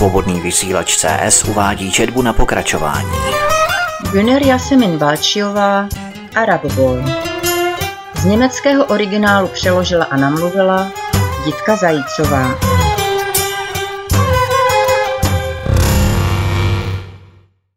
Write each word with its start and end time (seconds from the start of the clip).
Svobodný 0.00 0.40
vysílač 0.40 0.96
CS 0.96 1.44
uvádí 1.44 1.92
četbu 1.92 2.22
na 2.22 2.32
pokračování. 2.32 3.10
Güner 4.12 4.46
Jasemin 4.46 4.98
Balčiová, 4.98 5.88
Arab 6.34 6.64
Boy. 6.64 7.02
Z 8.16 8.24
německého 8.24 8.84
originálu 8.84 9.48
přeložila 9.48 10.04
a 10.04 10.16
namluvila 10.16 10.92
Jitka 11.46 11.76
Zajícová. 11.76 12.58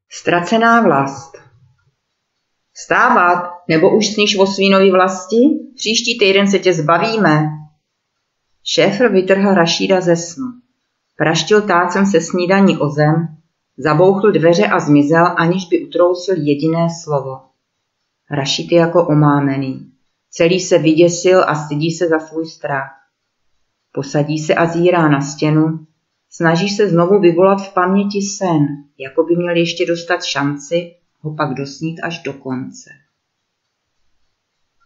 Ztracená 0.09 0.81
vlast 0.81 1.37
Stávat, 2.75 3.51
nebo 3.69 3.97
už 3.97 4.07
sníš 4.07 4.37
o 4.37 4.47
svínovi 4.47 4.91
vlasti? 4.91 5.37
Příští 5.75 6.19
týden 6.19 6.47
se 6.47 6.59
tě 6.59 6.73
zbavíme. 6.73 7.43
Šéfr 8.63 9.07
vytrhl 9.07 9.53
Rašída 9.53 10.01
ze 10.01 10.15
snu. 10.15 10.62
Praštil 11.17 11.61
tácem 11.61 12.05
se 12.05 12.21
snídaní 12.21 12.77
o 12.77 12.89
zem, 12.89 13.27
zabouchl 13.77 14.31
dveře 14.31 14.67
a 14.67 14.79
zmizel, 14.79 15.25
aniž 15.37 15.65
by 15.65 15.85
utrousil 15.85 16.35
jediné 16.37 16.87
slovo. 17.03 17.41
Rašid 18.31 18.71
je 18.71 18.79
jako 18.79 19.07
omámený. 19.07 19.91
Celý 20.29 20.59
se 20.59 20.77
vyděsil 20.77 21.43
a 21.47 21.55
stydí 21.55 21.91
se 21.91 22.07
za 22.07 22.19
svůj 22.19 22.45
strach. 22.45 22.91
Posadí 23.91 24.39
se 24.39 24.55
a 24.55 24.65
zírá 24.65 25.09
na 25.09 25.21
stěnu, 25.21 25.85
snaží 26.29 26.69
se 26.69 26.89
znovu 26.89 27.19
vyvolat 27.19 27.61
v 27.61 27.73
paměti 27.73 28.21
sen, 28.21 28.67
jako 28.97 29.23
by 29.23 29.35
měl 29.35 29.55
ještě 29.55 29.85
dostat 29.85 30.23
šanci 30.23 30.95
ho 31.23 31.35
pak 31.35 31.53
dosnít 31.53 31.99
až 32.03 32.23
do 32.23 32.33
konce. 32.33 32.89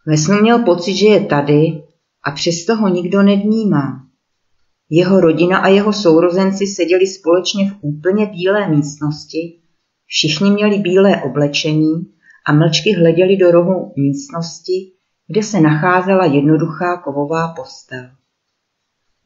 Ve 0.06 0.16
snu 0.16 0.40
měl 0.40 0.64
pocit, 0.64 0.96
že 0.96 1.06
je 1.06 1.26
tady 1.26 1.82
a 2.22 2.30
přesto 2.30 2.76
ho 2.76 2.88
nikdo 2.88 3.22
nevnímá. 3.22 4.07
Jeho 4.90 5.20
rodina 5.20 5.58
a 5.58 5.68
jeho 5.68 5.92
sourozenci 5.92 6.66
seděli 6.66 7.06
společně 7.06 7.70
v 7.70 7.74
úplně 7.80 8.26
bílé 8.26 8.68
místnosti, 8.68 9.60
všichni 10.06 10.50
měli 10.50 10.78
bílé 10.78 11.22
oblečení 11.22 12.12
a 12.46 12.52
mlčky 12.52 12.92
hleděli 12.92 13.36
do 13.36 13.50
rohu 13.50 13.92
místnosti, 13.96 14.92
kde 15.26 15.42
se 15.42 15.60
nacházela 15.60 16.24
jednoduchá 16.24 16.96
kovová 16.96 17.54
postel. 17.56 18.10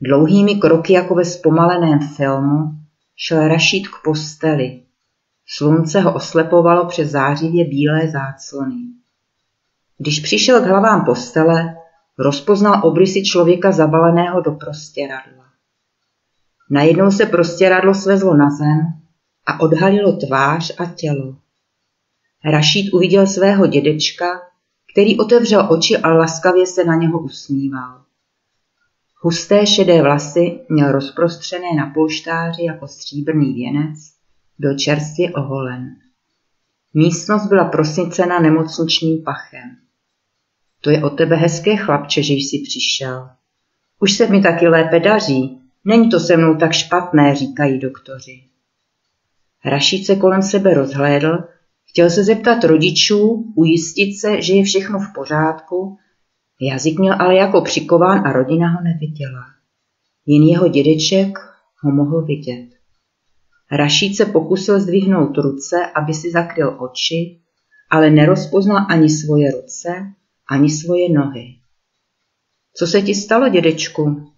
Dlouhými 0.00 0.54
kroky 0.54 0.92
jako 0.92 1.14
ve 1.14 1.24
zpomaleném 1.24 1.98
filmu 2.16 2.82
šel 3.16 3.48
Rašít 3.48 3.88
k 3.88 4.02
posteli. 4.04 4.82
Slunce 5.47 6.00
ho 6.00 6.14
oslepovalo 6.14 6.86
přes 6.86 7.10
zářivě 7.10 7.64
bílé 7.64 8.08
záclony. 8.08 8.82
Když 9.98 10.20
přišel 10.20 10.60
k 10.60 10.66
hlavám 10.66 11.04
postele, 11.04 11.76
rozpoznal 12.19 12.80
obrysy 12.86 13.22
člověka 13.24 13.72
zabaleného 13.72 14.41
do 14.41 14.52
prostěradla. 14.52 15.41
Najednou 16.70 17.10
se 17.10 17.27
prostěradlo 17.27 17.94
svezlo 17.94 18.36
na 18.36 18.50
zem 18.50 18.80
a 19.46 19.60
odhalilo 19.60 20.12
tvář 20.12 20.72
a 20.78 20.86
tělo. 20.86 21.36
Rašít 22.44 22.92
uviděl 22.92 23.27
svého 23.27 23.66
dědečka, 23.66 24.41
který 24.92 25.19
otevřel 25.19 25.66
oči 25.72 25.96
a 25.98 26.08
laskavě 26.08 26.66
se 26.66 26.84
na 26.84 26.94
něho 26.94 27.20
usmíval. 27.20 28.02
Husté 29.20 29.66
šedé 29.66 30.02
vlasy 30.02 30.60
měl 30.69 30.92
rozprostřené 30.92 31.74
na 31.77 31.91
polštáři 31.94 32.64
jako 32.64 32.88
stříbrný 32.88 33.52
věnec, 33.52 33.98
byl 34.58 34.78
čerstvě 34.78 35.32
oholen. 35.32 35.97
Místnost 36.94 37.47
byla 37.47 37.64
prosnicena 37.64 38.41
nemocničním 38.41 39.22
pachem. 39.22 39.76
To 40.80 40.91
je 40.91 41.04
o 41.04 41.10
tebe 41.10 41.36
hezké 41.36 41.76
chlapče, 41.76 42.22
že 42.22 42.32
jsi 42.32 42.58
přišel. 42.58 43.30
Už 44.00 44.12
se 44.12 44.26
mi 44.26 44.42
taky 44.42 44.69
lépe 44.69 45.00
daří, 45.00 45.61
není 45.84 46.08
to 46.08 46.20
se 46.20 46.36
mnou 46.36 46.56
tak 46.56 46.72
špatné, 46.72 47.36
říkají 47.36 47.78
doktoři. 47.78 48.42
Rašíc 49.64 50.06
se 50.06 50.16
kolem 50.16 50.42
sebe 50.42 50.75
rozhlédl, 50.75 51.44
chtěl 51.84 52.11
se 52.11 52.25
zeptat 52.25 52.64
rodičů, 52.64 53.52
ujistit 53.56 54.20
se, 54.20 54.43
že 54.43 54.54
je 54.54 54.65
všechno 54.65 54.98
v 54.98 55.15
pořádku, 55.15 55.98
jazyk 56.60 56.98
měl 56.98 57.16
ale 57.19 57.34
jako 57.34 57.60
přikován 57.60 58.26
a 58.26 58.32
rodina 58.32 58.69
ho 58.69 58.82
neviděla. 58.82 59.44
Jen 60.26 60.43
jeho 60.43 60.69
dědeček 60.69 61.38
ho 61.81 61.91
mohl 61.91 62.25
vidět. 62.25 62.69
Rašíc 63.72 64.16
se 64.16 64.26
pokusil 64.26 64.81
zdvihnout 64.81 65.38
ruce, 65.38 65.87
aby 65.94 66.14
si 66.14 66.31
zakryl 66.31 66.76
oči, 66.81 67.41
ale 67.91 68.10
nerozpoznal 68.10 68.87
ani 68.88 69.09
svoje 69.09 69.50
ruce, 69.50 69.88
ani 70.49 70.70
svoje 70.70 71.09
nohy. 71.09 71.47
Co 72.75 72.87
se 72.87 73.03
ti 73.03 73.14
stalo, 73.14 73.49
dědečku? 73.49 74.31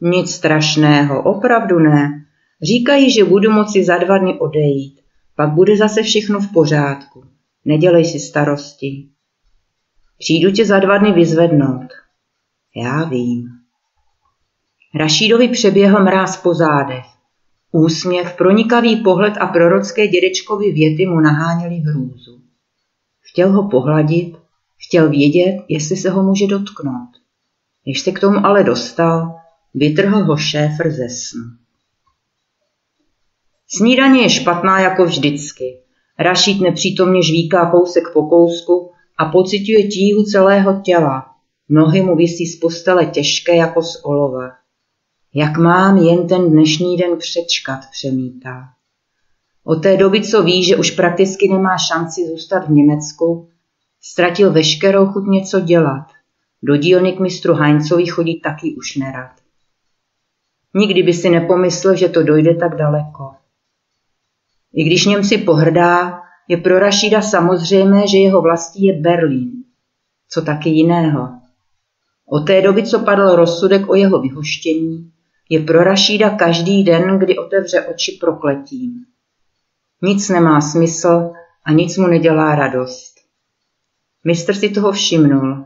Nic 0.00 0.30
strašného, 0.30 1.22
opravdu 1.22 1.78
ne. 1.78 2.24
Říkají, 2.62 3.12
že 3.12 3.24
budu 3.24 3.50
moci 3.50 3.84
za 3.84 3.98
dva 3.98 4.18
dny 4.18 4.38
odejít. 4.38 5.00
Pak 5.36 5.50
bude 5.50 5.76
zase 5.76 6.02
všechno 6.02 6.40
v 6.40 6.52
pořádku. 6.52 7.24
Nedělej 7.64 8.04
si 8.04 8.20
starosti. 8.20 9.08
Přijdu 10.18 10.50
tě 10.50 10.64
za 10.64 10.78
dva 10.78 10.98
dny 10.98 11.12
vyzvednout. 11.12 11.86
Já 12.76 13.04
vím. 13.04 13.48
Rašídovi 14.94 15.48
přeběhl 15.48 16.04
mráz 16.04 16.36
po 16.36 16.54
zádech. 16.54 17.04
Úsměv, 17.72 18.36
pronikavý 18.36 18.96
pohled 18.96 19.34
a 19.40 19.46
prorocké 19.46 20.06
dědečkovi 20.06 20.72
věty 20.72 21.06
mu 21.06 21.20
naháněli 21.20 21.74
hrůzu. 21.74 22.42
Chtěl 23.20 23.52
ho 23.52 23.68
pohladit, 23.68 24.36
chtěl 24.86 25.08
vědět, 25.08 25.64
jestli 25.68 25.96
se 25.96 26.10
ho 26.10 26.22
může 26.22 26.46
dotknout. 26.46 27.08
Když 27.84 28.00
se 28.00 28.12
k 28.12 28.20
tomu 28.20 28.46
ale 28.46 28.64
dostal, 28.64 29.39
vytrhl 29.74 30.24
ho 30.24 30.36
šéfr 30.36 30.90
ze 30.90 31.08
snu. 31.08 31.42
Snídaně 33.68 34.22
je 34.22 34.30
špatná 34.30 34.80
jako 34.80 35.04
vždycky. 35.04 35.78
Rašít 36.18 36.60
nepřítomně 36.60 37.22
žvíká 37.22 37.70
kousek 37.70 38.04
po 38.12 38.22
kousku 38.22 38.92
a 39.18 39.24
pocituje 39.24 39.88
tíhu 39.88 40.22
celého 40.22 40.80
těla. 40.80 41.26
Nohy 41.68 42.02
mu 42.02 42.16
visí 42.16 42.46
z 42.46 42.60
postele 42.60 43.06
těžké 43.06 43.56
jako 43.56 43.82
z 43.82 44.04
olova. 44.04 44.48
Jak 45.34 45.58
mám 45.58 45.98
jen 45.98 46.28
ten 46.28 46.50
dnešní 46.50 46.96
den 46.96 47.18
přečkat, 47.18 47.80
přemítá. 47.92 48.64
Od 49.64 49.76
té 49.76 49.96
doby, 49.96 50.22
co 50.22 50.42
ví, 50.42 50.64
že 50.64 50.76
už 50.76 50.90
prakticky 50.90 51.48
nemá 51.48 51.76
šanci 51.78 52.20
zůstat 52.26 52.68
v 52.68 52.70
Německu, 52.70 53.48
ztratil 54.00 54.52
veškerou 54.52 55.06
chuť 55.06 55.24
něco 55.26 55.60
dělat. 55.60 56.06
Do 56.62 56.76
dílny 56.76 57.12
k 57.12 57.20
mistru 57.20 57.54
Heinzovi 57.54 58.06
chodí 58.06 58.40
taky 58.40 58.74
už 58.74 58.96
nerad. 58.96 59.39
Nikdy 60.74 61.02
by 61.02 61.12
si 61.12 61.30
nepomyslel, 61.30 61.96
že 61.96 62.08
to 62.08 62.22
dojde 62.22 62.54
tak 62.54 62.76
daleko. 62.76 63.34
I 64.74 64.84
když 64.84 65.06
něm 65.06 65.24
si 65.24 65.38
pohrdá, 65.38 66.22
je 66.48 66.56
pro 66.56 66.78
Rašída 66.78 67.22
samozřejmé, 67.22 68.08
že 68.08 68.18
jeho 68.18 68.42
vlastí 68.42 68.84
je 68.84 69.00
Berlín. 69.00 69.50
Co 70.28 70.42
taky 70.42 70.70
jiného. 70.70 71.28
Od 72.26 72.40
té 72.40 72.62
doby, 72.62 72.82
co 72.82 72.98
padl 72.98 73.36
rozsudek 73.36 73.88
o 73.88 73.94
jeho 73.94 74.20
vyhoštění, 74.20 75.10
je 75.48 75.60
pro 75.60 75.84
Rašída 75.84 76.30
každý 76.30 76.84
den, 76.84 77.18
kdy 77.18 77.38
otevře 77.38 77.86
oči 77.86 78.18
prokletím. 78.20 79.04
Nic 80.02 80.28
nemá 80.28 80.60
smysl 80.60 81.32
a 81.64 81.72
nic 81.72 81.96
mu 81.96 82.06
nedělá 82.06 82.54
radost. 82.54 83.14
Mistr 84.24 84.54
si 84.54 84.68
toho 84.68 84.92
všimnul. 84.92 85.64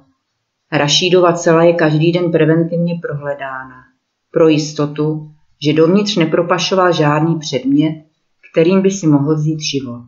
Rašídova 0.72 1.32
cela 1.32 1.62
je 1.62 1.72
každý 1.72 2.12
den 2.12 2.32
preventivně 2.32 2.94
prohledána. 3.02 3.93
Pro 4.34 4.48
jistotu, 4.48 5.30
že 5.66 5.72
dovnitř 5.72 6.16
nepropašoval 6.16 6.92
žádný 6.92 7.38
předmět, 7.38 8.04
kterým 8.52 8.82
by 8.82 8.90
si 8.90 9.06
mohl 9.06 9.34
vzít 9.34 9.60
život. 9.60 10.04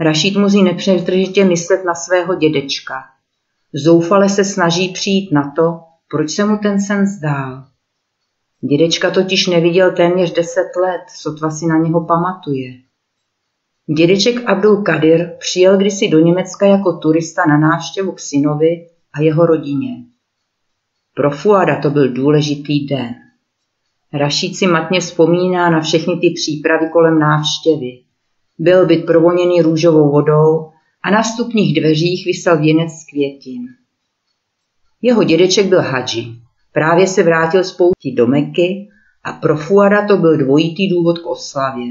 Rašíd 0.00 0.36
musí 0.36 0.62
nepřetržitě 0.62 1.44
myslet 1.44 1.84
na 1.84 1.94
svého 1.94 2.34
dědečka. 2.34 2.94
Zoufale 3.74 4.28
se 4.28 4.44
snaží 4.44 4.88
přijít 4.88 5.32
na 5.32 5.52
to, 5.56 5.80
proč 6.10 6.30
se 6.30 6.44
mu 6.44 6.56
ten 6.56 6.80
sen 6.80 7.06
zdál. 7.06 7.64
Dědečka 8.60 9.10
totiž 9.10 9.46
neviděl 9.46 9.92
téměř 9.92 10.32
deset 10.32 10.76
let, 10.82 11.02
sotva 11.08 11.50
si 11.50 11.66
na 11.66 11.78
něho 11.78 12.06
pamatuje. 12.06 12.72
Dědeček 13.96 14.50
Abdul 14.50 14.82
Kadir 14.82 15.30
přijel 15.38 15.76
kdysi 15.76 16.08
do 16.08 16.18
Německa 16.18 16.66
jako 16.66 16.92
turista 16.92 17.42
na 17.48 17.58
návštěvu 17.58 18.12
k 18.12 18.20
synovi 18.20 18.88
a 19.12 19.20
jeho 19.20 19.46
rodině. 19.46 19.90
Pro 21.18 21.30
Fuada 21.30 21.80
to 21.80 21.90
byl 21.90 22.12
důležitý 22.12 22.86
den. 22.86 23.14
Rašíd 24.12 24.56
si 24.56 24.66
matně 24.66 25.00
vzpomíná 25.00 25.70
na 25.70 25.80
všechny 25.80 26.16
ty 26.16 26.30
přípravy 26.30 26.88
kolem 26.92 27.18
návštěvy. 27.18 28.02
Byl 28.58 28.86
byt 28.86 29.06
provoněný 29.06 29.62
růžovou 29.62 30.12
vodou 30.12 30.70
a 31.02 31.10
na 31.10 31.22
vstupních 31.22 31.80
dveřích 31.80 32.26
vysel 32.26 32.58
věnec 32.58 32.90
z 32.90 33.06
květin. 33.10 33.62
Jeho 35.02 35.24
dědeček 35.24 35.66
byl 35.66 35.82
hadži. 35.82 36.26
Právě 36.72 37.06
se 37.06 37.22
vrátil 37.22 37.64
z 37.64 37.72
poutí 37.72 38.14
do 38.14 38.26
Meky 38.26 38.88
a 39.24 39.32
pro 39.32 39.56
Fuada 39.56 40.06
to 40.06 40.16
byl 40.16 40.36
dvojitý 40.36 40.90
důvod 40.90 41.18
k 41.18 41.26
oslavě. 41.26 41.86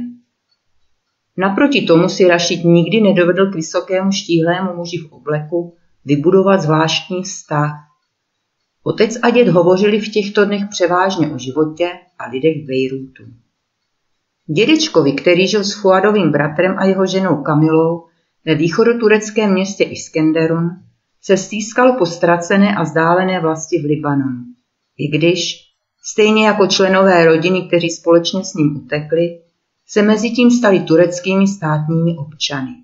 Naproti 1.38 1.82
tomu 1.82 2.10
si 2.10 2.28
Rašid 2.28 2.64
nikdy 2.64 3.02
nedovedl 3.02 3.52
k 3.52 3.56
vysokému 3.56 4.12
štíhlému 4.12 4.74
muži 4.76 4.98
v 4.98 5.12
obleku 5.12 5.76
vybudovat 6.06 6.62
zvláštní 6.62 7.24
vztah. 7.24 7.87
Otec 8.88 9.18
a 9.22 9.30
děd 9.30 9.48
hovořili 9.48 10.00
v 10.00 10.12
těchto 10.12 10.46
dnech 10.46 10.62
převážně 10.70 11.28
o 11.28 11.38
životě 11.38 11.92
a 12.20 12.30
lidech 12.30 12.64
v 12.64 12.68
Bejrútu. 12.68 13.24
Dědečkovi, 14.46 15.12
který 15.12 15.48
žil 15.48 15.64
s 15.64 15.74
Fuadovým 15.74 16.32
bratrem 16.32 16.76
a 16.78 16.86
jeho 16.86 17.06
ženou 17.06 17.44
Kamilou 17.44 18.06
ve 18.46 18.56
východotureckém 18.56 19.54
městě 19.54 19.84
Iskenderun, 19.84 20.70
se 21.22 21.38
stýskalo 21.38 21.98
po 21.98 22.06
ztracené 22.06 22.76
a 22.76 22.84
vzdálené 22.84 23.40
vlasti 23.40 23.82
v 23.82 23.86
Libanonu. 23.86 24.44
I 24.98 25.08
když, 25.08 25.56
stejně 26.04 26.48
jako 26.48 26.68
členové 26.68 27.26
rodiny, 27.26 27.62
kteří 27.62 27.90
společně 27.90 28.44
s 28.44 28.54
ním 28.54 28.78
utekli, 28.78 29.40
se 29.88 30.02
mezi 30.02 30.30
tím 30.30 30.52
stali 30.52 30.80
tureckými 30.80 31.48
státními 31.48 32.18
občany. 32.18 32.76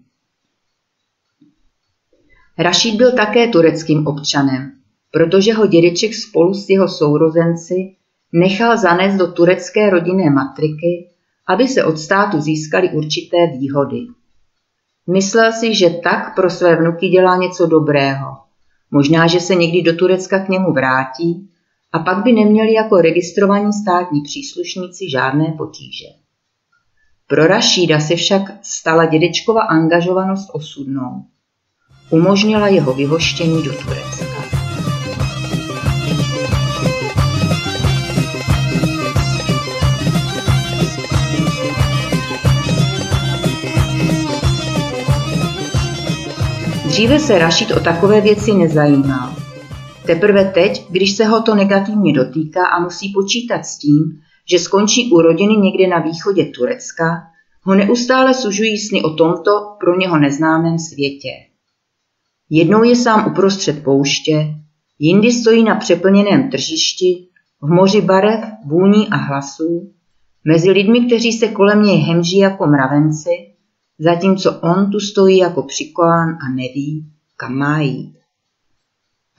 Rašid 2.58 2.96
byl 2.96 3.12
také 3.12 3.48
tureckým 3.48 4.08
občanem, 4.08 4.83
protože 5.13 5.54
ho 5.54 5.68
dědeček 5.68 6.13
spolu 6.13 6.54
s 6.54 6.69
jeho 6.69 6.88
sourozenci 6.88 7.95
nechal 8.33 8.77
zanést 8.77 9.18
do 9.18 9.31
turecké 9.31 9.89
rodinné 9.89 10.30
matriky, 10.30 11.10
aby 11.48 11.68
se 11.68 11.83
od 11.86 12.00
státu 12.00 12.42
získaly 12.42 12.89
určité 12.89 13.38
výhody. 13.60 14.00
Myslel 15.07 15.51
si, 15.51 15.75
že 15.75 15.89
tak 15.89 16.36
pro 16.36 16.50
své 16.50 16.75
vnuky 16.75 17.07
dělá 17.07 17.38
něco 17.38 17.68
dobrého. 17.68 18.38
Možná, 18.92 19.27
že 19.27 19.39
se 19.39 19.56
někdy 19.56 19.81
do 19.81 19.95
Turecka 19.95 20.39
k 20.39 20.50
němu 20.50 20.74
vrátí 20.74 21.50
a 21.92 22.00
pak 22.00 22.24
by 22.24 22.31
neměli 22.31 22.74
jako 22.74 23.01
registrovaní 23.01 23.74
státní 23.74 24.21
příslušníci 24.21 25.10
žádné 25.10 25.54
potíže. 25.57 26.06
Pro 27.27 27.48
Rašída 27.48 28.00
se 28.00 28.15
však 28.15 28.42
stala 28.62 29.06
dědečkova 29.06 29.62
angažovanost 29.62 30.50
osudnou. 30.54 31.25
Umožnila 32.10 32.68
jeho 32.68 32.94
vyhoštění 32.94 33.63
do 33.63 33.74
Turecka. 33.74 34.23
Dříve 46.94 47.19
se 47.19 47.40
Rašid 47.40 47.72
o 47.72 47.80
takové 47.80 48.22
věci 48.22 48.54
nezajímal. 48.54 49.36
Teprve 50.06 50.45
teď, 50.45 50.90
když 50.90 51.16
se 51.16 51.25
ho 51.25 51.42
to 51.42 51.56
negativně 51.56 52.13
dotýká 52.13 52.66
a 52.66 52.80
musí 52.80 53.13
počítat 53.13 53.66
s 53.66 53.78
tím, 53.78 54.04
že 54.51 54.60
skončí 54.60 55.12
u 55.12 55.22
rodiny 55.22 55.54
někde 55.56 55.88
na 55.88 56.00
východě 56.00 56.45
Turecka, 56.45 57.24
ho 57.62 57.75
neustále 57.75 58.34
sužují 58.34 58.78
sny 58.78 59.04
o 59.04 59.10
tomto 59.10 59.51
pro 59.80 59.98
něho 59.98 60.19
neznámém 60.19 60.80
světě. 60.80 61.30
Jednou 62.50 62.84
je 62.84 62.96
sám 62.96 63.28
uprostřed 63.31 63.84
pouště, 63.84 64.56
jindy 65.00 65.31
stojí 65.31 65.63
na 65.63 65.75
přeplněném 65.75 66.50
tržišti, 66.50 67.28
v 67.62 67.69
moři 67.69 68.01
barev, 68.01 68.44
vůní 68.66 69.10
a 69.10 69.16
hlasů, 69.16 69.94
mezi 70.46 70.72
lidmi, 70.72 71.06
kteří 71.06 71.31
se 71.31 71.48
kolem 71.48 71.84
něj 71.84 71.98
hemží 71.98 72.38
jako 72.38 72.68
mravenci, 72.68 73.53
zatímco 74.00 74.60
on 74.60 74.92
tu 74.92 75.00
stojí 75.00 75.38
jako 75.38 75.63
přikolán 75.63 76.30
a 76.30 76.50
neví, 76.56 77.06
kam 77.38 77.56
má 77.56 77.80
jít. 77.80 78.13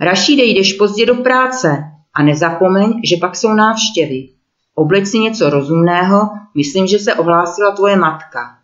Rašíde, 0.01 0.45
jdeš 0.45 0.73
pozdě 0.73 1.07
do 1.07 1.15
práce 1.15 1.85
a 2.15 2.23
nezapomeň, 2.23 3.01
že 3.05 3.17
pak 3.17 3.37
jsou 3.37 3.55
návštěvy. 3.55 4.29
Obleč 4.75 5.07
si 5.07 5.19
něco 5.19 5.51
rozumného, 5.51 6.31
myslím, 6.55 6.87
že 6.87 6.99
se 6.99 7.15
ohlásila 7.15 7.75
tvoje 7.75 7.97
matka. 7.97 8.59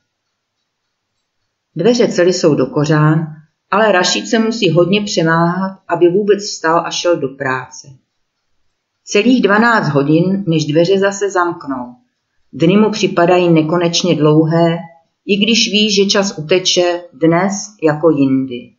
Dveře 1.77 2.09
celý 2.09 2.33
jsou 2.33 2.55
do 2.55 2.67
kořán, 2.67 3.37
ale 3.71 3.93
Rašíd 3.93 4.29
se 4.29 4.39
musí 4.39 4.71
hodně 4.71 5.03
přemáhat, 5.05 5.79
aby 5.89 6.09
vůbec 6.09 6.45
vstal 6.45 6.87
a 6.87 6.91
šel 6.91 7.17
do 7.17 7.29
práce. 7.29 7.89
Celých 9.05 9.43
12 9.43 9.89
hodin, 9.89 10.45
než 10.47 10.65
dveře 10.65 10.99
zase 10.99 11.31
zamknou. 11.31 11.95
Dny 12.53 12.77
mu 12.77 12.91
připadají 12.91 13.49
nekonečně 13.49 14.17
dlouhé, 14.17 14.79
i 15.27 15.37
když 15.37 15.71
ví, 15.73 15.95
že 15.95 16.11
čas 16.11 16.39
uteče 16.39 17.03
dnes 17.13 17.53
jako 17.83 18.11
jindy. 18.11 18.75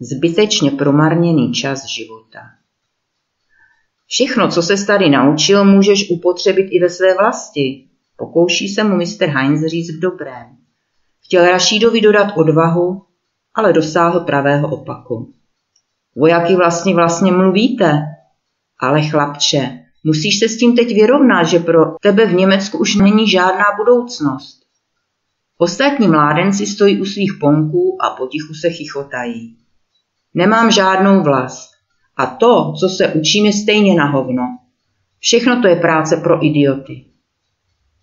Zbytečně 0.00 0.70
promarněný 0.70 1.52
čas 1.52 1.84
života. 1.86 2.40
Všechno, 4.06 4.48
co 4.48 4.62
se 4.62 4.86
tady 4.86 5.10
naučil, 5.10 5.64
můžeš 5.64 6.10
upotřebit 6.10 6.66
i 6.70 6.80
ve 6.80 6.88
své 6.88 7.14
vlasti. 7.14 7.88
Pokouší 8.16 8.68
se 8.68 8.84
mu 8.84 8.96
Mr. 8.96 9.26
Heinz 9.26 9.66
říct 9.66 9.96
v 9.96 10.00
dobrém. 10.00 10.56
Chtěl 11.24 11.46
Rašídovi 11.46 12.00
dodat 12.00 12.36
odvahu, 12.36 13.02
ale 13.54 13.72
dosáhl 13.72 14.20
pravého 14.20 14.68
opaku. 14.68 15.32
O 16.16 16.26
jaký 16.26 16.56
vlastně 16.56 16.94
vlastně 16.94 17.32
mluvíte? 17.32 18.02
Ale 18.80 19.02
chlapče, 19.02 19.84
musíš 20.04 20.38
se 20.38 20.48
s 20.48 20.58
tím 20.58 20.76
teď 20.76 20.94
vyrovnat, 20.94 21.46
že 21.46 21.58
pro 21.58 21.98
tebe 22.02 22.26
v 22.26 22.34
Německu 22.34 22.78
už 22.78 22.94
není 22.94 23.30
žádná 23.30 23.64
budoucnost. 23.78 24.65
Ostatní 25.58 26.08
mládenci 26.08 26.66
stojí 26.66 27.00
u 27.00 27.04
svých 27.04 27.32
ponků 27.40 27.98
a 28.00 28.10
potichu 28.10 28.54
se 28.54 28.70
chichotají. 28.70 29.56
Nemám 30.34 30.70
žádnou 30.70 31.22
vlast. 31.22 31.70
A 32.16 32.26
to, 32.26 32.72
co 32.80 32.88
se 32.88 33.08
učím, 33.08 33.46
je 33.46 33.52
stejně 33.52 33.94
na 33.94 34.06
hovno. 34.06 34.42
Všechno 35.18 35.62
to 35.62 35.68
je 35.68 35.76
práce 35.76 36.16
pro 36.16 36.44
idioty. 36.44 37.04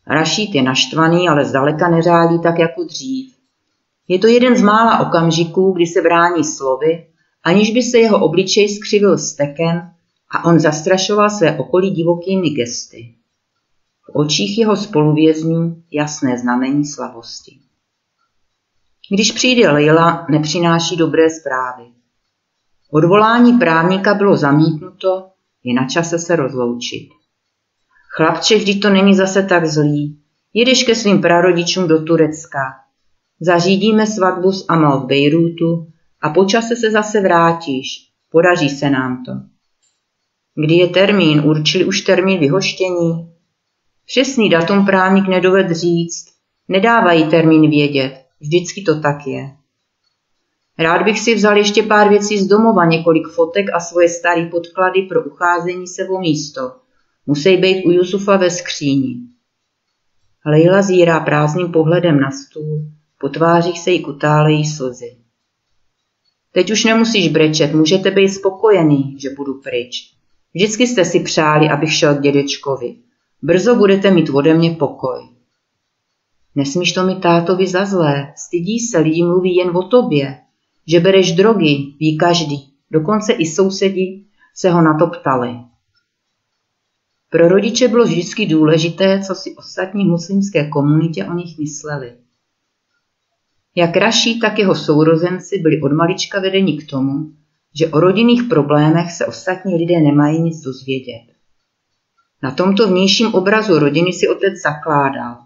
Rašít 0.07 0.55
je 0.55 0.61
naštvaný, 0.61 1.29
ale 1.29 1.45
zdaleka 1.45 1.89
neřádí 1.89 2.39
tak 2.41 2.59
jako 2.59 2.83
dřív. 2.83 3.33
Je 4.07 4.19
to 4.19 4.27
jeden 4.27 4.55
z 4.55 4.61
mála 4.61 4.99
okamžiků, 4.99 5.71
kdy 5.71 5.85
se 5.85 6.01
brání 6.01 6.43
slovy, 6.43 7.07
aniž 7.43 7.71
by 7.71 7.83
se 7.83 7.99
jeho 7.99 8.25
obličej 8.25 8.69
skřivil 8.69 9.17
stekem 9.17 9.81
a 10.31 10.45
on 10.45 10.59
zastrašoval 10.59 11.29
své 11.29 11.57
okolí 11.57 11.91
divokými 11.91 12.49
gesty. 12.49 13.15
V 14.05 14.15
očích 14.15 14.57
jeho 14.57 14.75
spoluvězňů 14.75 15.83
jasné 15.91 16.37
znamení 16.37 16.85
slavosti. 16.85 17.59
Když 19.11 19.31
přijde 19.31 19.71
Leila, 19.71 20.25
nepřináší 20.29 20.97
dobré 20.97 21.29
zprávy. 21.29 21.83
Odvolání 22.91 23.57
právníka 23.57 24.13
bylo 24.13 24.37
zamítnuto, 24.37 25.29
je 25.63 25.73
na 25.73 25.87
čase 25.87 26.19
se 26.19 26.35
rozloučit. 26.35 27.09
Chlapče, 28.15 28.57
vždyť 28.57 28.81
to 28.81 28.89
není 28.89 29.15
zase 29.15 29.43
tak 29.43 29.65
zlý. 29.65 30.19
Jedeš 30.53 30.83
ke 30.83 30.95
svým 30.95 31.21
prarodičům 31.21 31.87
do 31.87 32.03
Turecka. 32.03 32.59
Zařídíme 33.39 34.07
svatbu 34.07 34.51
s 34.51 34.65
Amal 34.69 34.99
v 34.99 35.05
Bejrútu 35.05 35.87
a 36.21 36.29
po 36.29 36.45
čase 36.45 36.75
se 36.75 36.91
zase 36.91 37.21
vrátíš. 37.21 37.87
Podaří 38.29 38.69
se 38.69 38.89
nám 38.89 39.23
to. 39.25 39.31
Kdy 40.65 40.75
je 40.75 40.87
termín? 40.87 41.41
Určili 41.45 41.85
už 41.85 42.01
termín 42.01 42.39
vyhoštění? 42.39 43.32
Přesný 44.13 44.49
datum 44.49 44.85
právník 44.85 45.27
nedoved 45.27 45.71
říct. 45.71 46.25
Nedávají 46.67 47.29
termín 47.29 47.69
vědět. 47.69 48.25
Vždycky 48.39 48.81
to 48.81 48.99
tak 48.99 49.27
je. 49.27 49.51
Rád 50.79 51.03
bych 51.03 51.19
si 51.19 51.35
vzal 51.35 51.57
ještě 51.57 51.83
pár 51.83 52.09
věcí 52.09 52.37
z 52.37 52.47
domova, 52.47 52.85
několik 52.85 53.27
fotek 53.27 53.65
a 53.73 53.79
svoje 53.79 54.09
staré 54.09 54.45
podklady 54.45 55.01
pro 55.01 55.23
ucházení 55.23 55.87
se 55.87 56.07
o 56.07 56.19
místo. 56.19 56.71
Musí 57.25 57.57
být 57.57 57.85
u 57.85 57.91
Jusufa 57.91 58.37
ve 58.37 58.49
skříni. 58.49 59.15
Leila 60.45 60.81
zírá 60.81 61.19
prázdným 61.19 61.71
pohledem 61.71 62.19
na 62.19 62.31
stůl, 62.31 62.85
po 63.19 63.29
tvářích 63.29 63.79
se 63.79 63.91
jí 63.91 64.01
kutálejí 64.03 64.65
slzy. 64.65 65.17
Teď 66.51 66.71
už 66.71 66.83
nemusíš 66.83 67.29
brečet, 67.29 67.73
můžete 67.73 68.11
být 68.11 68.29
spokojený, 68.29 69.15
že 69.19 69.29
budu 69.29 69.53
pryč. 69.53 70.13
Vždycky 70.53 70.87
jste 70.87 71.05
si 71.05 71.19
přáli, 71.19 71.69
abych 71.69 71.93
šel 71.93 72.15
k 72.15 72.21
dědečkovi. 72.21 72.95
Brzo 73.45 73.75
budete 73.75 74.11
mít 74.11 74.29
ode 74.29 74.53
mě 74.53 74.71
pokoj. 74.71 75.29
Nesmíš 76.55 76.93
to 76.93 77.05
mi 77.05 77.15
tátovi 77.15 77.67
za 77.67 77.85
zlé, 77.85 78.33
stydí 78.35 78.79
se, 78.79 78.99
lidi 78.99 79.23
mluví 79.23 79.55
jen 79.55 79.77
o 79.77 79.83
tobě. 79.83 80.37
Že 80.87 80.99
bereš 80.99 81.31
drogy, 81.31 81.93
ví 81.99 82.17
každý, 82.17 82.73
dokonce 82.91 83.33
i 83.33 83.45
sousedi 83.45 84.23
se 84.55 84.69
ho 84.69 84.81
na 84.81 84.97
to 84.97 85.07
ptali. 85.07 85.55
Pro 87.29 87.49
rodiče 87.49 87.87
bylo 87.87 88.03
vždycky 88.05 88.45
důležité, 88.45 89.21
co 89.27 89.35
si 89.35 89.55
ostatní 89.55 90.05
muslimské 90.05 90.69
komunitě 90.69 91.25
o 91.25 91.33
nich 91.33 91.57
mysleli. 91.57 92.13
Jak 93.75 93.95
Raší, 93.95 94.39
tak 94.39 94.59
jeho 94.59 94.75
sourozenci 94.75 95.59
byli 95.59 95.81
od 95.81 95.91
malička 95.91 96.39
vedeni 96.39 96.77
k 96.77 96.89
tomu, 96.89 97.31
že 97.79 97.87
o 97.87 97.99
rodinných 97.99 98.43
problémech 98.43 99.11
se 99.11 99.25
ostatní 99.25 99.75
lidé 99.75 99.99
nemají 99.99 100.41
nic 100.41 100.61
dozvědět. 100.61 101.32
Na 102.43 102.51
tomto 102.51 102.87
vnějším 102.87 103.33
obrazu 103.33 103.79
rodiny 103.79 104.13
si 104.13 104.27
otec 104.27 104.53
zakládal. 104.63 105.37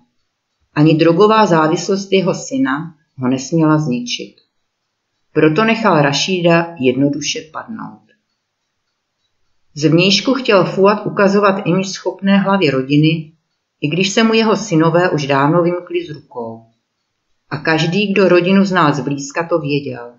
Ani 0.73 0.95
drogová 0.95 1.45
závislost 1.45 2.11
jeho 2.11 2.33
syna 2.33 2.95
ho 3.17 3.27
nesměla 3.27 3.77
zničit. 3.77 4.35
Proto 5.33 5.63
nechal 5.63 6.01
Rašída 6.01 6.75
jednoduše 6.79 7.39
padnout. 7.53 8.01
Zvnějšku 9.75 10.33
chtěl 10.33 10.65
Fuad 10.65 11.05
ukazovat 11.05 11.61
imiž 11.65 11.89
schopné 11.89 12.37
hlavě 12.37 12.71
rodiny, 12.71 13.33
i 13.81 13.87
když 13.87 14.09
se 14.09 14.23
mu 14.23 14.33
jeho 14.33 14.55
synové 14.55 15.09
už 15.09 15.27
dávno 15.27 15.63
vymkli 15.63 16.05
z 16.05 16.09
rukou. 16.09 16.65
A 17.49 17.57
každý, 17.57 18.13
kdo 18.13 18.29
rodinu 18.29 18.65
znal 18.65 18.93
zblízka, 18.93 19.47
to 19.47 19.59
věděl. 19.59 20.13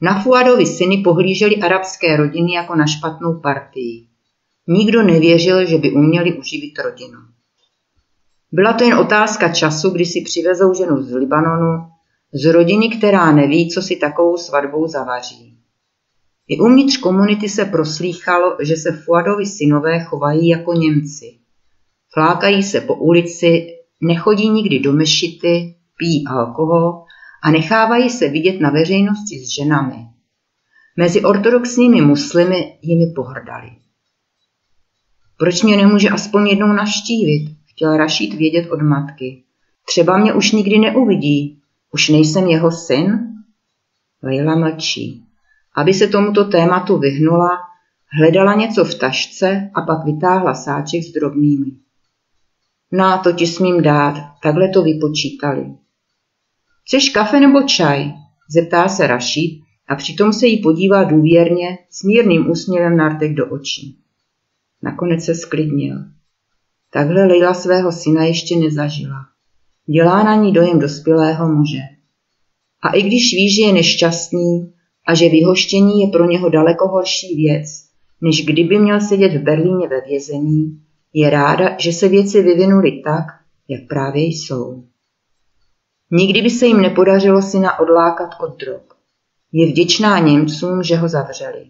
Na 0.00 0.20
Fuadovi 0.20 0.66
syny 0.66 1.02
pohlíželi 1.04 1.56
arabské 1.56 2.16
rodiny 2.16 2.52
jako 2.52 2.74
na 2.74 2.86
špatnou 2.86 3.40
partii. 3.40 4.11
Nikdo 4.68 5.02
nevěřil, 5.02 5.66
že 5.66 5.78
by 5.78 5.92
uměli 5.92 6.38
uživit 6.38 6.78
rodinu. 6.78 7.18
Byla 8.52 8.72
to 8.72 8.84
jen 8.84 8.94
otázka 8.94 9.48
času, 9.48 9.90
kdy 9.90 10.06
si 10.06 10.20
přivezou 10.20 10.74
ženu 10.74 11.02
z 11.02 11.14
Libanonu, 11.14 11.88
z 12.34 12.52
rodiny, 12.52 12.88
která 12.88 13.32
neví, 13.32 13.70
co 13.70 13.82
si 13.82 13.96
takovou 13.96 14.36
svatbou 14.36 14.88
zavaří. 14.88 15.58
I 16.48 16.58
uvnitř 16.58 16.96
komunity 16.96 17.48
se 17.48 17.64
proslýchalo, 17.64 18.56
že 18.62 18.76
se 18.76 18.92
Fuadovi 18.92 19.46
synové 19.46 20.04
chovají 20.04 20.48
jako 20.48 20.72
Němci. 20.72 21.38
Flákají 22.14 22.62
se 22.62 22.80
po 22.80 22.94
ulici, 22.94 23.66
nechodí 24.00 24.50
nikdy 24.50 24.78
do 24.78 24.92
mešity, 24.92 25.74
pijí 25.96 26.24
alkohol 26.26 27.04
a 27.42 27.50
nechávají 27.50 28.10
se 28.10 28.28
vidět 28.28 28.60
na 28.60 28.70
veřejnosti 28.70 29.38
s 29.38 29.48
ženami. 29.48 29.96
Mezi 30.96 31.22
ortodoxními 31.22 32.00
muslimy 32.00 32.78
jimi 32.82 33.12
pohrdali. 33.16 33.81
Proč 35.42 35.62
mě 35.62 35.76
nemůže 35.76 36.08
aspoň 36.08 36.46
jednou 36.46 36.66
navštívit? 36.66 37.56
Chtěl 37.66 37.96
Rašít 37.96 38.34
vědět 38.34 38.70
od 38.70 38.82
matky. 38.82 39.42
Třeba 39.86 40.18
mě 40.18 40.32
už 40.32 40.52
nikdy 40.52 40.78
neuvidí. 40.78 41.58
Už 41.92 42.08
nejsem 42.08 42.46
jeho 42.46 42.70
syn? 42.70 43.18
Leila 44.22 44.56
mlčí. 44.56 45.22
Aby 45.76 45.94
se 45.94 46.08
tomuto 46.08 46.44
tématu 46.44 46.98
vyhnula, 46.98 47.50
hledala 48.18 48.54
něco 48.54 48.84
v 48.84 48.94
tašce 48.94 49.70
a 49.74 49.80
pak 49.80 50.04
vytáhla 50.04 50.54
sáček 50.54 51.02
s 51.02 51.12
drobnými. 51.12 51.70
Na, 52.92 53.18
to 53.18 53.32
ti 53.32 53.46
smím 53.46 53.82
dát, 53.82 54.14
takhle 54.42 54.68
to 54.68 54.82
vypočítali. 54.82 55.66
Chceš 56.86 57.08
kafe 57.08 57.40
nebo 57.40 57.62
čaj? 57.62 58.12
Zeptá 58.50 58.88
se 58.88 59.06
Rašid 59.06 59.62
a 59.88 59.94
přitom 59.94 60.32
se 60.32 60.46
jí 60.46 60.62
podívá 60.62 61.04
důvěrně 61.04 61.78
s 61.90 62.02
mírným 62.02 62.50
úsměvem 62.50 62.96
na 62.96 63.08
rtek 63.08 63.34
do 63.34 63.46
očí. 63.46 64.01
Nakonec 64.82 65.24
se 65.24 65.34
sklidnil. 65.34 65.96
Takhle 66.90 67.26
Leila 67.26 67.54
svého 67.54 67.92
syna 67.92 68.24
ještě 68.24 68.56
nezažila. 68.56 69.16
Dělá 69.86 70.22
na 70.22 70.34
ní 70.34 70.52
dojem 70.52 70.78
dospělého 70.78 71.48
muže. 71.48 71.82
A 72.82 72.92
i 72.94 73.02
když 73.02 73.34
ví, 73.34 73.54
že 73.54 73.62
je 73.62 73.72
nešťastný 73.72 74.72
a 75.08 75.14
že 75.14 75.28
vyhoštění 75.28 76.00
je 76.00 76.08
pro 76.08 76.30
něho 76.30 76.48
daleko 76.48 76.88
horší 76.88 77.36
věc, 77.36 77.68
než 78.20 78.46
kdyby 78.46 78.78
měl 78.78 79.00
sedět 79.00 79.32
v 79.32 79.42
Berlíně 79.42 79.88
ve 79.88 80.00
vězení, 80.00 80.80
je 81.12 81.30
ráda, 81.30 81.76
že 81.78 81.92
se 81.92 82.08
věci 82.08 82.42
vyvinuly 82.42 83.02
tak, 83.04 83.24
jak 83.68 83.80
právě 83.88 84.22
jsou. 84.22 84.84
Nikdy 86.10 86.42
by 86.42 86.50
se 86.50 86.66
jim 86.66 86.80
nepodařilo 86.80 87.42
syna 87.42 87.78
odlákat 87.78 88.30
od 88.40 88.60
drog. 88.60 88.82
Je 89.52 89.66
vděčná 89.66 90.18
Němcům, 90.18 90.82
že 90.82 90.96
ho 90.96 91.08
zavřeli. 91.08 91.66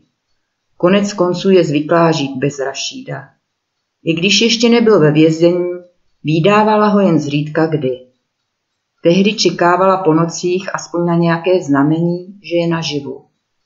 Konec 0.82 1.12
konců 1.12 1.50
je 1.50 1.64
zvyklá 1.64 2.12
žít 2.12 2.36
bez 2.36 2.58
Rašída. 2.58 3.28
I 4.04 4.14
když 4.14 4.40
ještě 4.40 4.68
nebyl 4.68 5.00
ve 5.00 5.12
vězení, 5.12 5.70
výdávala 6.24 6.88
ho 6.88 7.00
jen 7.00 7.18
zřídka 7.18 7.66
kdy. 7.66 8.06
Tehdy 9.02 9.32
čekávala 9.34 9.96
po 9.96 10.14
nocích 10.14 10.74
aspoň 10.74 11.06
na 11.06 11.14
nějaké 11.14 11.62
znamení, 11.62 12.26
že 12.42 12.56
je 12.56 12.68
naživu. 12.68 13.24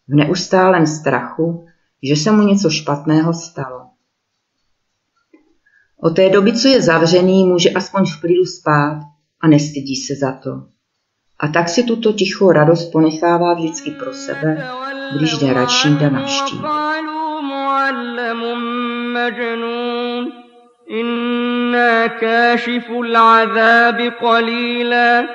V 0.09 0.15
neustálém 0.15 0.87
strachu, 0.87 1.67
že 2.03 2.17
se 2.17 2.33
mu 2.33 2.43
něco 2.43 2.71
špatného 2.71 3.33
stalo. 3.35 3.81
Od 5.97 6.11
té 6.11 6.31
doby, 6.31 6.53
co 6.53 6.69
je 6.69 6.83
zavřený, 6.83 7.45
může 7.45 7.71
aspoň 7.71 8.07
v 8.07 8.21
klidu 8.21 8.45
spát 8.45 9.01
a 9.41 9.49
nestydí 9.49 9.97
se 9.97 10.15
za 10.15 10.33
to. 10.33 10.51
A 11.39 11.49
tak 11.49 11.69
si 11.69 11.83
tuto 11.83 12.13
tichou 12.13 12.51
radost 12.51 12.93
ponechává 12.93 13.55
vždycky 13.55 13.91
pro 13.91 14.15
sebe, 14.15 14.69
وجدارا 15.15 15.67
شين 15.67 15.99
دمشتي 15.99 16.57
قالوا 16.63 17.41
معلم 17.41 18.41
مجنون. 19.15 20.33
إنا 20.91 22.07
كاشف 22.07 22.91
العذاب 22.91 24.13
قليلا. 24.23 25.27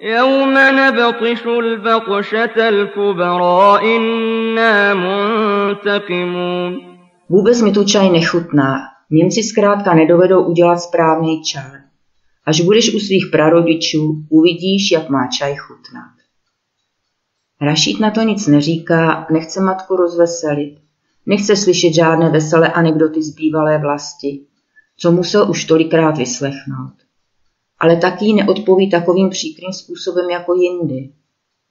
يوم 0.00 0.54
نبطش 0.56 1.46
البطشة 1.46 2.68
الكبرى. 2.68 3.96
إنا 3.96 4.94
منتقمون. 4.94 6.80
Vůbec 7.30 7.62
mi 7.62 7.72
tu 7.72 7.84
čaj 7.84 8.10
nechutná. 8.10 8.74
Němci 9.10 9.42
zkrátka 9.42 9.94
nedovedou 9.94 10.42
udělat. 10.42 10.78
Až 12.46 12.60
budeš 12.60 12.94
u 12.94 12.98
svých 12.98 13.26
prarodičů, 13.32 14.26
uvidíš, 14.28 14.90
jak 14.92 15.08
má 15.08 15.26
čaj 15.38 15.56
chutnat. 15.56 16.12
Rašít 17.60 18.00
na 18.00 18.10
to 18.10 18.22
nic 18.22 18.46
neříká, 18.46 19.26
nechce 19.32 19.60
matku 19.60 19.96
rozveselit. 19.96 20.78
Nechce 21.26 21.56
slyšet 21.56 21.94
žádné 21.94 22.30
veselé 22.30 22.72
anekdoty 22.72 23.22
z 23.22 23.34
bývalé 23.34 23.78
vlasti, 23.78 24.40
co 24.96 25.12
musel 25.12 25.50
už 25.50 25.64
tolikrát 25.64 26.18
vyslechnout. 26.18 26.94
Ale 27.78 27.96
taky 27.96 28.32
neodpoví 28.32 28.90
takovým 28.90 29.30
příkrým 29.30 29.72
způsobem 29.72 30.30
jako 30.30 30.54
jindy. 30.54 31.12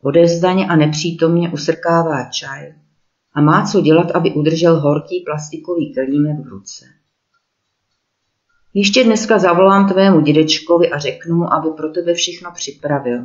Odevzdaně 0.04 0.68
a 0.68 0.76
nepřítomně 0.76 1.50
usrkává 1.50 2.30
čaj 2.30 2.74
a 3.34 3.42
má 3.42 3.66
co 3.66 3.82
dělat, 3.82 4.12
aby 4.12 4.34
udržel 4.34 4.80
horký 4.80 5.24
plastikový 5.26 5.94
kelímek 5.94 6.46
v 6.46 6.48
ruce. 6.48 6.86
Ještě 8.78 9.04
dneska 9.04 9.40
zavolám 9.40 9.90
tvému 9.90 10.22
dědečkovi 10.22 10.90
a 10.90 11.00
řeknu 11.00 11.36
mu, 11.36 11.54
aby 11.54 11.70
pro 11.78 11.90
tebe 11.90 12.14
všechno 12.14 12.52
připravil. 12.52 13.24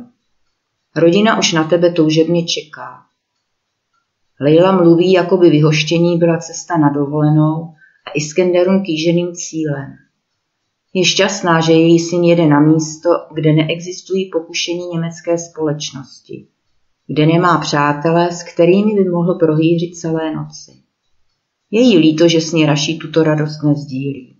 Rodina 0.95 1.39
už 1.39 1.53
na 1.53 1.63
tebe 1.63 1.91
toužebně 1.91 2.45
čeká. 2.45 3.01
Leila 4.39 4.71
mluví, 4.71 5.11
jako 5.11 5.37
by 5.37 5.49
vyhoštění 5.49 6.17
byla 6.17 6.37
cesta 6.37 6.77
na 6.77 6.89
dovolenou 6.89 7.73
a 8.07 8.11
Iskenderun 8.15 8.83
kýženým 8.83 9.33
cílem. 9.33 9.95
Je 10.93 11.05
šťastná, 11.05 11.61
že 11.61 11.73
její 11.73 11.99
syn 11.99 12.23
jede 12.23 12.47
na 12.47 12.59
místo, 12.59 13.09
kde 13.33 13.53
neexistují 13.53 14.29
pokušení 14.29 14.87
německé 14.93 15.37
společnosti, 15.37 16.47
kde 17.07 17.25
nemá 17.25 17.57
přátelé, 17.57 18.31
s 18.31 18.43
kterými 18.43 18.93
by 18.93 19.09
mohl 19.09 19.35
prohýřit 19.35 19.95
celé 19.95 20.35
noci. 20.35 20.71
Je 21.71 21.81
jí 21.81 21.97
líto, 21.97 22.27
že 22.27 22.41
s 22.41 22.51
ní 22.51 22.65
Raší 22.65 22.99
tuto 22.99 23.23
radost 23.23 23.63
nezdílí. 23.63 24.30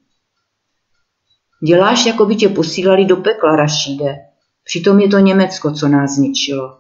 Děláš, 1.64 2.06
jako 2.06 2.26
by 2.26 2.36
tě 2.36 2.50
posílali 2.50 3.06
do 3.06 3.16
pekla, 3.16 3.56
Rašíde. 3.56 4.16
Přitom 4.64 5.00
je 5.00 5.08
to 5.08 5.20
Německo, 5.20 5.72
co 5.72 5.88
nás 5.88 6.16
zničilo. 6.16 6.78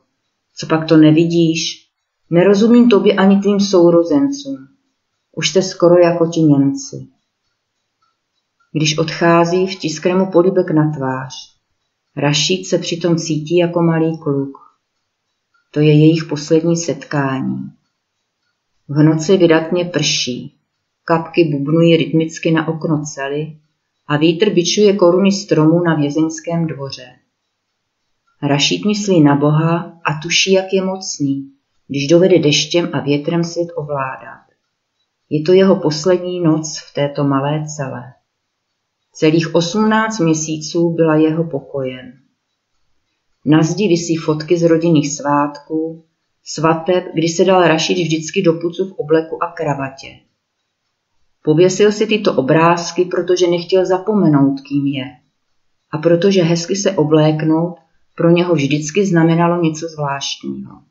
Co 0.56 0.68
pak 0.68 0.88
to 0.88 0.98
nevidíš? 0.98 1.88
Nerozumím 2.30 2.90
tobě 2.90 3.14
ani 3.14 3.40
tvým 3.40 3.60
sourozencům. 3.60 4.68
Už 5.36 5.50
jste 5.50 5.62
skoro 5.62 5.98
jako 5.98 6.28
ti 6.28 6.40
Němci. 6.40 7.08
Když 8.74 8.98
odchází, 8.98 9.68
vtiskne 9.68 10.16
mu 10.16 10.32
polibek 10.32 10.72
na 10.72 10.92
tvář. 10.92 11.34
Rašíd 12.18 12.68
se 12.68 12.78
přitom 12.78 13.16
cítí 13.16 13.58
jako 13.58 13.82
malý 13.82 14.18
kluk. 14.18 14.58
To 15.72 15.80
je 15.80 16.00
jejich 16.00 16.24
poslední 16.24 16.78
setkání. 16.78 17.72
V 18.88 19.04
noci 19.04 19.38
vydatně 19.38 19.86
prší. 19.86 20.56
Kapky 21.04 21.44
bubnují 21.44 21.98
rytmicky 21.98 22.52
na 22.52 22.68
okno 22.68 23.04
cely 23.06 23.58
a 24.08 24.17
vítr 24.17 24.50
bičuje 24.50 24.93
koruny 24.93 25.31
stromů 25.31 25.84
na 25.84 25.96
vězeňském 25.96 26.67
dvoře. 26.67 27.05
Rašíd 28.43 28.86
myslí 28.86 29.22
na 29.22 29.36
Boha 29.36 30.00
a 30.05 30.22
tuší, 30.22 30.51
jak 30.51 30.65
je 30.74 30.81
mocný, 30.81 31.51
když 31.88 32.08
dovede 32.08 32.39
deštěm 32.39 32.89
a 32.93 33.00
větrem 33.00 33.43
svět 33.43 33.67
ovládat. 33.75 34.41
Je 35.29 35.41
to 35.41 35.53
jeho 35.53 35.75
poslední 35.75 36.39
noc 36.39 36.79
v 36.79 36.93
této 36.93 37.24
malé 37.24 37.63
celé. 37.75 38.03
Celých 39.13 39.55
osmnáct 39.55 40.20
měsíců 40.20 40.89
byla 40.89 41.15
jeho 41.15 41.43
pokojem. 41.43 42.12
Na 43.46 43.63
zdi 43.63 43.88
visí 43.88 44.15
fotky 44.15 44.58
z 44.58 44.63
rodinných 44.63 45.12
svátků, 45.12 46.05
svateb, 46.43 47.03
kdy 47.13 47.27
se 47.27 47.46
dal 47.46 47.67
Rašid 47.67 47.98
vždycky 47.98 48.41
do 48.41 48.53
pucu 48.53 48.86
v 48.86 48.91
obleku 48.91 49.43
a 49.43 49.51
kravatě. 49.51 50.08
Pověsil 51.43 51.91
si 51.91 52.07
tyto 52.07 52.33
obrázky, 52.33 53.05
protože 53.05 53.48
nechtěl 53.48 53.86
zapomenout, 53.86 54.62
kým 54.62 54.88
je. 54.88 55.05
A 55.91 55.98
protože 55.98 56.43
hezky 56.43 56.75
se 56.75 56.91
obléknout 56.91 57.75
pro 58.15 58.29
něho 58.29 58.55
vždycky 58.55 59.05
znamenalo 59.05 59.62
něco 59.62 59.88
zvláštního. 59.88 60.81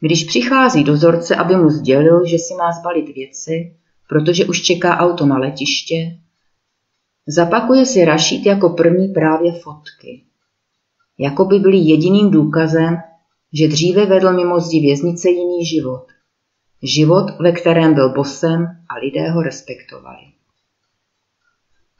Když 0.00 0.24
přichází 0.24 0.84
dozorce, 0.84 1.36
aby 1.36 1.56
mu 1.56 1.70
sdělil, 1.70 2.26
že 2.26 2.38
si 2.38 2.54
má 2.54 2.72
zbalit 2.72 3.14
věci, 3.14 3.76
protože 4.08 4.44
už 4.44 4.62
čeká 4.62 4.98
auto 4.98 5.26
na 5.26 5.38
letiště, 5.38 6.18
zapakuje 7.26 7.86
si 7.86 8.04
Rašít 8.04 8.46
jako 8.46 8.68
první 8.70 9.08
právě 9.08 9.52
fotky. 9.52 10.24
Jako 11.18 11.44
by 11.44 11.58
byly 11.58 11.76
jediným 11.76 12.30
důkazem, 12.30 12.96
že 13.52 13.68
dříve 13.68 14.06
vedl 14.06 14.32
mimo 14.32 14.60
zdi 14.60 14.80
věznice 14.80 15.30
jiný 15.30 15.66
život. 15.66 16.06
Život, 16.82 17.30
ve 17.40 17.52
kterém 17.52 17.94
byl 17.94 18.12
bosem 18.12 18.66
a 18.88 18.94
lidé 18.98 19.30
ho 19.30 19.42
respektovali. 19.42 20.22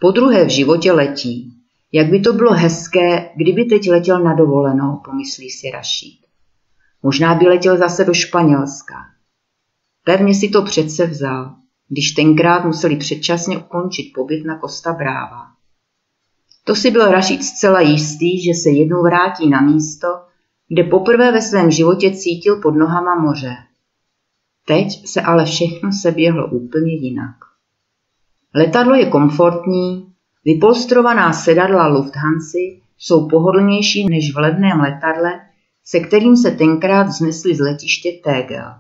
Po 0.01 0.11
druhé 0.11 0.45
v 0.45 0.49
životě 0.49 0.93
letí. 0.93 1.55
Jak 1.93 2.07
by 2.07 2.21
to 2.21 2.33
bylo 2.33 2.53
hezké, 2.53 3.31
kdyby 3.37 3.65
teď 3.65 3.91
letěl 3.91 4.21
na 4.21 4.35
dovolenou, 4.35 4.97
pomyslí 5.05 5.51
si 5.51 5.71
Rašít. 5.71 6.21
Možná 7.03 7.35
by 7.35 7.47
letěl 7.47 7.79
zase 7.79 8.05
do 8.05 8.15
Španělska. 8.15 8.95
Pevně 10.05 10.35
si 10.35 10.49
to 10.49 10.63
přece 10.63 11.07
vzal, 11.07 11.55
když 11.89 12.13
tenkrát 12.13 12.65
museli 12.65 12.97
předčasně 12.97 13.59
ukončit 13.59 14.13
pobyt 14.15 14.45
na 14.45 14.59
Costa 14.59 14.93
Brava. 14.93 15.47
To 16.65 16.75
si 16.75 16.91
byl 16.91 17.11
Rašid 17.11 17.45
zcela 17.45 17.81
jistý, 17.81 18.45
že 18.45 18.55
se 18.55 18.71
jednou 18.71 19.03
vrátí 19.03 19.49
na 19.49 19.61
místo, 19.61 20.09
kde 20.69 20.85
poprvé 20.85 21.33
ve 21.33 21.43
svém 21.43 21.71
životě 21.71 22.11
cítil 22.11 22.61
pod 22.61 22.71
nohama 22.71 23.15
moře. 23.15 23.57
Teď 24.67 25.07
se 25.07 25.21
ale 25.21 25.45
všechno 25.45 25.93
seběhlo 25.93 26.51
úplně 26.51 26.93
jinak. 26.93 27.37
Letadlo 28.55 28.95
je 28.95 29.07
komfortní, 29.07 30.13
vypolstrovaná 30.45 31.33
sedadla 31.33 31.87
Lufthansa 31.87 32.59
jsou 32.99 33.29
pohodlnější 33.29 34.07
než 34.09 34.35
v 34.35 34.39
levném 34.39 34.81
letadle, 34.81 35.41
se 35.85 36.01
kterým 36.01 36.37
se 36.37 36.51
tenkrát 36.51 37.03
vznesli 37.03 37.55
z 37.55 37.61
letiště 37.61 38.13
Tegel. 38.25 38.75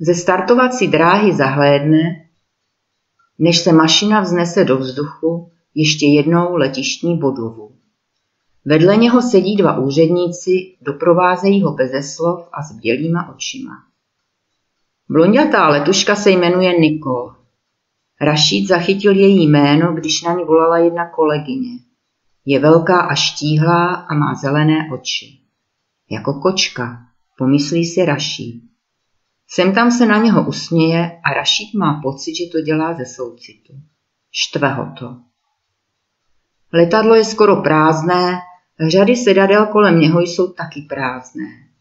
Ze 0.00 0.14
startovací 0.14 0.88
dráhy 0.88 1.32
zahlédne, 1.32 2.28
než 3.38 3.58
se 3.58 3.72
mašina 3.72 4.20
vznese 4.20 4.64
do 4.64 4.76
vzduchu, 4.76 5.50
ještě 5.74 6.06
jednou 6.06 6.56
letištní 6.56 7.18
budovu. 7.18 7.72
Vedle 8.64 8.96
něho 8.96 9.22
sedí 9.22 9.56
dva 9.56 9.78
úředníci, 9.78 10.76
doprovázejí 10.80 11.62
ho 11.62 11.72
beze 11.72 12.02
slov 12.02 12.48
a 12.52 12.62
s 12.62 12.72
bělýma 12.72 13.34
očima. 13.34 13.91
Blondětá 15.12 15.68
letuška 15.68 16.16
se 16.16 16.30
jmenuje 16.30 16.78
Nikol. 16.78 17.34
Rašít 18.20 18.68
zachytil 18.68 19.16
její 19.16 19.48
jméno, 19.48 19.94
když 19.94 20.22
na 20.22 20.32
ní 20.32 20.44
volala 20.44 20.78
jedna 20.78 21.10
kolegyně. 21.10 21.78
Je 22.46 22.58
velká 22.58 23.00
a 23.00 23.14
štíhlá 23.14 23.94
a 23.94 24.14
má 24.14 24.34
zelené 24.34 24.88
oči. 24.94 25.26
Jako 26.10 26.34
kočka, 26.34 26.98
pomyslí 27.38 27.86
si 27.86 28.04
Rašít. 28.04 28.62
Sem 29.48 29.74
tam 29.74 29.90
se 29.90 30.06
na 30.06 30.18
něho 30.18 30.48
usměje 30.48 31.20
a 31.24 31.32
Rašít 31.34 31.74
má 31.74 32.00
pocit, 32.02 32.34
že 32.34 32.44
to 32.52 32.60
dělá 32.60 32.94
ze 32.94 33.06
soucitu. 33.06 33.72
Štve 34.30 34.68
ho 34.68 34.92
to. 34.98 35.16
Letadlo 36.72 37.14
je 37.14 37.24
skoro 37.24 37.62
prázdné, 37.62 38.38
řady 38.88 39.16
sedadel 39.16 39.66
kolem 39.66 40.00
něho 40.00 40.20
jsou 40.20 40.52
taky 40.52 40.82
prázdné. 40.82 41.71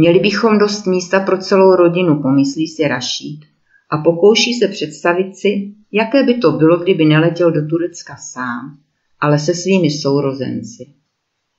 Měli 0.00 0.18
bychom 0.18 0.58
dost 0.58 0.86
místa 0.86 1.20
pro 1.20 1.38
celou 1.38 1.76
rodinu, 1.76 2.22
pomyslí 2.22 2.68
si 2.68 2.88
Rašít 2.88 3.44
a 3.90 3.98
pokouší 3.98 4.54
se 4.54 4.68
představit 4.68 5.36
si, 5.36 5.74
jaké 5.92 6.22
by 6.22 6.34
to 6.34 6.52
bylo, 6.52 6.76
kdyby 6.76 7.04
neletěl 7.04 7.52
do 7.52 7.66
Turecka 7.66 8.16
sám, 8.16 8.78
ale 9.20 9.38
se 9.38 9.54
svými 9.54 9.90
sourozenci. 9.90 10.86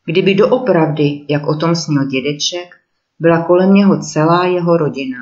Kdyby 0.06 0.36
doopravdy, 0.36 1.26
jak 1.30 1.48
o 1.48 1.56
tom 1.56 1.76
snil 1.76 2.06
dědeček, 2.06 2.76
byla 3.20 3.46
kolem 3.46 3.74
něho 3.74 4.00
celá 4.00 4.46
jeho 4.46 4.78
rodina. 4.78 5.18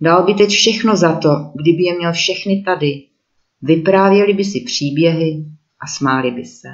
Dal 0.00 0.22
by 0.26 0.34
teď 0.34 0.50
všechno 0.50 0.96
za 0.96 1.16
to, 1.16 1.30
kdyby 1.62 1.82
je 1.82 1.96
měl 1.98 2.12
všechny 2.12 2.62
tady. 2.62 3.04
Vyprávěli 3.62 4.32
by 4.32 4.44
si 4.44 4.60
příběhy 4.60 5.44
a 5.80 5.86
smáli 5.86 6.30
by 6.30 6.44
se. 6.44 6.68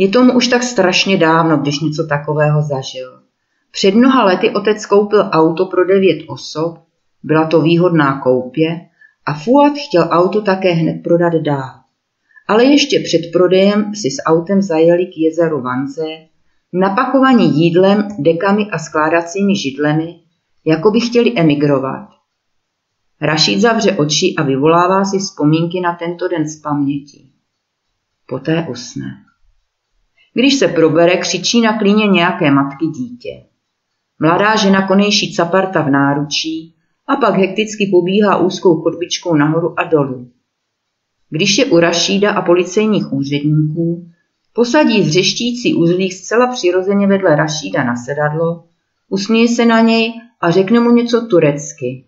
Je 0.00 0.08
tomu 0.08 0.32
už 0.32 0.48
tak 0.48 0.62
strašně 0.62 1.16
dávno, 1.16 1.56
když 1.56 1.80
něco 1.80 2.06
takového 2.06 2.62
zažil. 2.62 3.20
Před 3.70 3.94
mnoha 3.94 4.24
lety 4.24 4.50
otec 4.50 4.86
koupil 4.86 5.28
auto 5.32 5.66
pro 5.66 5.84
devět 5.84 6.24
osob, 6.26 6.78
byla 7.22 7.46
to 7.46 7.60
výhodná 7.60 8.20
koupě 8.20 8.80
a 9.26 9.34
Fuad 9.34 9.72
chtěl 9.88 10.08
auto 10.10 10.40
také 10.42 10.70
hned 10.70 11.02
prodat 11.04 11.32
dál. 11.32 11.80
Ale 12.48 12.64
ještě 12.64 13.00
před 13.04 13.32
prodejem 13.32 13.94
si 13.94 14.10
s 14.10 14.22
autem 14.24 14.62
zajeli 14.62 15.06
k 15.06 15.16
jezeru 15.16 15.60
Vanze, 15.62 16.06
napakovaní 16.72 17.62
jídlem, 17.62 18.08
dekami 18.18 18.66
a 18.70 18.78
skládacími 18.78 19.56
židlemi, 19.56 20.20
jako 20.64 20.90
by 20.90 21.00
chtěli 21.00 21.32
emigrovat. 21.36 22.08
Rašid 23.20 23.60
zavře 23.60 23.92
oči 23.92 24.34
a 24.38 24.42
vyvolává 24.42 25.04
si 25.04 25.18
vzpomínky 25.18 25.80
na 25.80 25.94
tento 25.94 26.28
den 26.28 26.48
z 26.48 26.60
paměti. 26.60 27.26
Poté 28.26 28.66
usne. 28.70 29.29
Když 30.34 30.54
se 30.54 30.68
probere, 30.68 31.16
křičí 31.16 31.60
na 31.60 31.78
klíně 31.78 32.06
nějaké 32.06 32.50
matky 32.50 32.86
dítě. 32.86 33.42
Mladá 34.18 34.56
žena 34.56 34.86
konejší 34.86 35.34
caparta 35.34 35.82
v 35.82 35.90
náručí 35.90 36.74
a 37.06 37.16
pak 37.16 37.34
hekticky 37.34 37.88
pobíhá 37.90 38.36
úzkou 38.36 38.80
chodbičkou 38.80 39.34
nahoru 39.34 39.80
a 39.80 39.84
dolů. 39.84 40.30
Když 41.30 41.58
je 41.58 41.64
u 41.64 41.78
Rašída 41.78 42.32
a 42.32 42.42
policejních 42.42 43.12
úředníků, 43.12 44.08
posadí 44.52 45.02
zřeštící 45.02 45.74
uzlík 45.74 46.12
zcela 46.12 46.46
přirozeně 46.46 47.06
vedle 47.06 47.36
Rašída 47.36 47.84
na 47.84 47.96
sedadlo, 47.96 48.64
usměje 49.08 49.48
se 49.48 49.64
na 49.66 49.80
něj 49.80 50.12
a 50.40 50.50
řekne 50.50 50.80
mu 50.80 50.90
něco 50.90 51.26
turecky. 51.26 52.04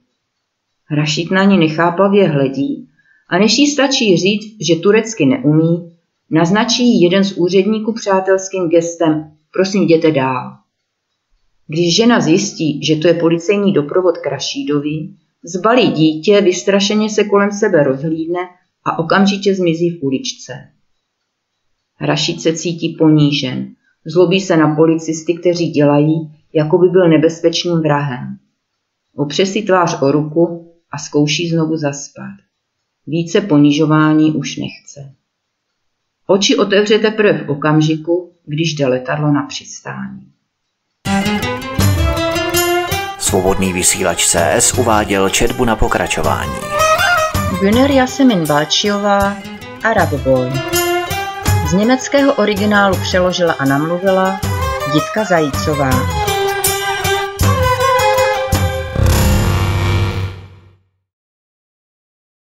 Rašíd 0.91 1.31
na 1.31 1.45
ní 1.45 1.59
nechápavě 1.59 2.29
hledí 2.29 2.89
a 3.29 3.39
než 3.39 3.59
jí 3.59 3.67
stačí 3.67 4.17
říct, 4.17 4.57
že 4.69 4.77
turecky 4.77 5.27
neumí, 5.27 5.92
naznačí 6.33 7.01
jeden 7.01 7.25
z 7.25 7.33
úředníků 7.33 7.93
přátelským 7.93 8.69
gestem 8.69 9.33
prosím 9.53 9.83
jděte 9.83 10.11
dál. 10.11 10.57
Když 11.67 11.97
žena 11.97 12.21
zjistí, 12.21 12.85
že 12.85 12.97
to 12.97 13.09
je 13.09 13.15
policejní 13.15 13.73
doprovod 13.73 14.19
k 14.19 14.27
Rašídovi, 14.27 15.09
zbalí 15.45 15.91
dítě, 15.91 16.41
vystrašeně 16.41 17.11
se 17.11 17.25
kolem 17.25 17.53
sebe 17.53 17.83
rozhlídne 17.85 18.41
a 18.85 18.99
okamžitě 18.99 19.55
zmizí 19.55 19.91
v 19.91 20.03
uličce. 20.03 20.53
Rašid 22.01 22.41
se 22.41 22.57
cítí 22.57 22.97
ponížen, 22.99 23.75
zlobí 24.05 24.41
se 24.41 24.57
na 24.57 24.75
policisty, 24.75 25.35
kteří 25.35 25.71
dělají, 25.71 26.33
jako 26.55 26.79
by 26.79 26.89
byl 26.89 27.09
nebezpečným 27.09 27.81
vrahem. 27.81 28.37
Opře 29.17 29.47
si 29.47 29.63
tvář 29.63 30.03
o 30.03 30.13
ruku 30.13 30.73
a 30.91 30.99
zkouší 30.99 31.49
znovu 31.49 31.77
zaspat. 31.77 32.35
Více 33.07 33.41
ponižování 33.41 34.33
už 34.33 34.57
nechce. 34.57 35.15
Oči 36.33 36.57
otevře 36.57 36.99
teprve 36.99 37.45
v 37.45 37.51
okamžiku, 37.51 38.33
když 38.47 38.75
jde 38.75 38.87
letadlo 38.87 39.33
na 39.33 39.43
přistání. 39.43 40.27
Svobodný 43.19 43.73
vysílač 43.73 44.27
CS 44.27 44.73
uváděl 44.79 45.29
četbu 45.29 45.65
na 45.65 45.77
pokračování. 45.77 46.53
Güner 47.61 47.91
Jasemin 47.91 48.47
Balčiová, 48.47 49.37
Arab 49.85 50.13
Boy. 50.13 50.51
Z 51.71 51.73
německého 51.73 52.35
originálu 52.35 52.97
přeložila 53.03 53.53
a 53.53 53.65
namluvila 53.65 54.41
Jitka 54.95 55.25
Zajícová. 55.25 56.22